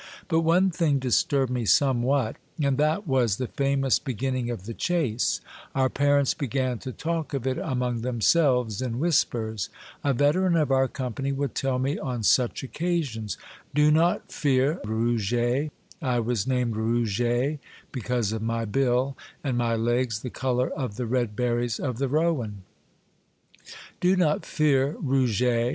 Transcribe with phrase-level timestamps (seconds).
[0.29, 5.41] But one thing disturbed me somewhat, and that was the famous beginning of the chase;
[5.75, 9.69] our parents began to talk of it among themselves, in whispers;
[10.03, 13.37] a veteran of our company would tell me on such occasions,
[13.75, 15.69] —"Do not fear, Rouget,"—
[16.01, 17.59] I was named Rouget
[17.91, 22.07] because of my bill, and my legs the color of the red berries of the
[22.07, 22.63] rowan,
[24.01, 25.69] —"do not fear, Rouget.